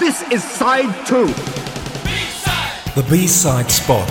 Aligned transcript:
This 0.00 0.22
is 0.32 0.42
side 0.42 1.06
two. 1.06 1.26
The 2.94 3.06
B-side 3.10 3.70
spot 3.70 4.08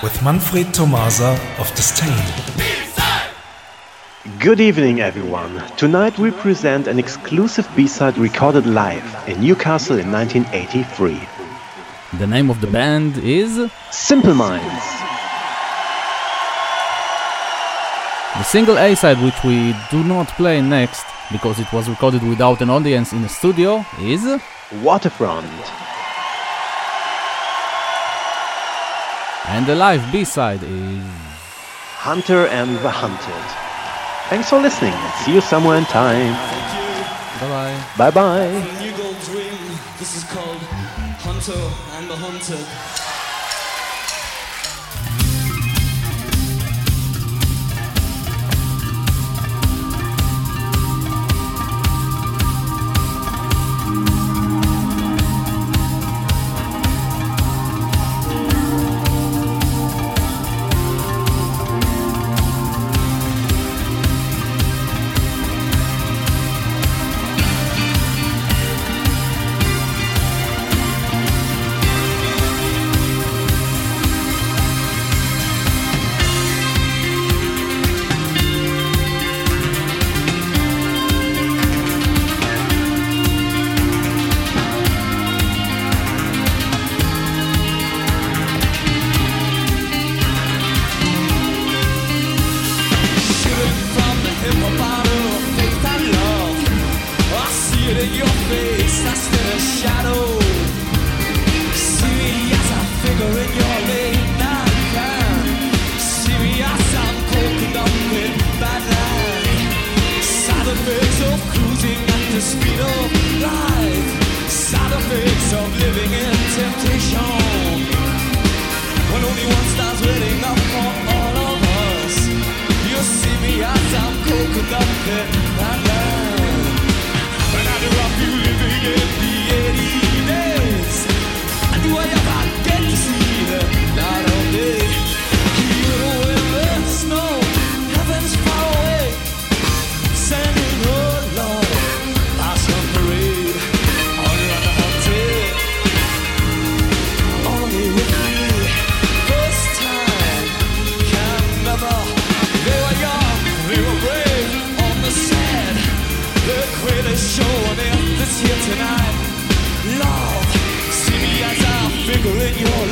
with 0.00 0.22
Manfred 0.22 0.72
Tomasa 0.72 1.36
of 1.58 1.68
Disdain. 1.74 2.16
Good 4.38 4.60
evening, 4.60 5.00
everyone. 5.00 5.60
Tonight 5.76 6.20
we 6.20 6.30
present 6.30 6.86
an 6.86 7.00
exclusive 7.00 7.68
B-side 7.74 8.16
recorded 8.16 8.64
live 8.64 9.28
in 9.28 9.40
Newcastle 9.40 9.98
in 9.98 10.12
1983. 10.12 11.20
The 12.20 12.28
name 12.28 12.48
of 12.48 12.60
the 12.60 12.68
band 12.68 13.18
is 13.18 13.68
Simple 13.90 14.34
Minds. 14.34 14.84
the 18.38 18.44
single 18.44 18.78
A 18.78 18.94
side, 18.94 19.20
which 19.20 19.42
we 19.42 19.74
do 19.90 20.04
not 20.04 20.28
play 20.28 20.60
next 20.62 21.04
because 21.32 21.58
it 21.58 21.70
was 21.72 21.88
recorded 21.88 22.22
without 22.22 22.60
an 22.62 22.70
audience 22.70 23.12
in 23.12 23.22
the 23.22 23.28
studio, 23.28 23.84
is 24.00 24.22
Waterfront. 24.82 25.46
and 29.48 29.64
the 29.66 29.74
live 29.74 30.02
B 30.12 30.24
side 30.24 30.62
is 30.62 31.02
Hunter 31.98 32.46
and 32.48 32.76
the 32.78 32.90
Hunted. 32.90 33.46
Thanks 34.28 34.50
for 34.50 34.58
listening. 34.60 34.94
See 35.24 35.34
you 35.34 35.40
somewhere 35.40 35.78
in 35.78 35.84
time. 35.84 36.32
bye 37.40 37.48
bye. 37.48 37.86
Bye 37.96 38.10
bye. 38.10 38.80
New 38.80 38.92
Gold 38.96 39.18
Dream. 39.30 39.54
This 39.98 40.16
is 40.16 40.24
called 40.24 40.62
Hunter 41.22 41.62
and 41.96 42.10
the 42.10 42.16
Hunted. 42.16 43.25